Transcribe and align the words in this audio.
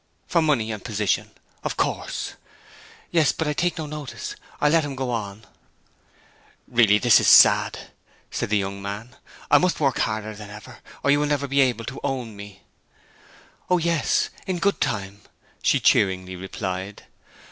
'For 0.25 0.41
money 0.41 0.71
and 0.71 0.83
position, 0.83 1.29
of 1.63 1.77
course.' 1.77 2.33
'Yes. 3.11 3.31
But 3.31 3.47
I 3.47 3.53
take 3.53 3.77
no 3.77 3.85
notice. 3.85 4.35
I 4.59 4.67
let 4.67 4.83
him 4.83 4.95
go 4.95 5.11
on.' 5.11 5.45
'Really, 6.67 6.97
this 6.97 7.19
is 7.19 7.27
sad!' 7.27 7.91
said 8.31 8.49
the 8.49 8.57
young 8.57 8.81
man. 8.81 9.15
'I 9.51 9.59
must 9.59 9.79
work 9.79 9.99
harder 9.99 10.33
than 10.35 10.49
ever, 10.49 10.79
or 11.03 11.11
you 11.11 11.19
will 11.19 11.27
never 11.27 11.47
be 11.47 11.61
able 11.61 11.85
to 11.85 11.99
own 12.03 12.35
me.' 12.35 12.63
'O 13.69 13.77
yes, 13.77 14.31
in 14.47 14.57
good 14.57 14.81
time!' 14.81 15.21
she 15.61 15.79
cheeringly 15.79 16.35
replied. 16.35 17.03